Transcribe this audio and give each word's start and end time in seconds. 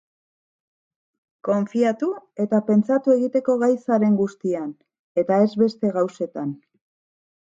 Konfiatu 1.49 2.09
eta 2.45 2.61
pentsatu 2.69 3.13
egiteko 3.17 3.57
gai 3.65 3.71
zaren 3.83 4.19
guztian, 4.23 4.73
eta 5.25 5.39
ez 5.49 5.53
beste 5.65 5.93
gauzetan. 5.99 6.57